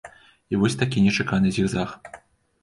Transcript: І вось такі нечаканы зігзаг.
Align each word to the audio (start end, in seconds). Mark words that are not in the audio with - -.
І 0.53 0.59
вось 0.63 0.77
такі 0.79 1.03
нечаканы 1.07 1.53
зігзаг. 1.59 1.89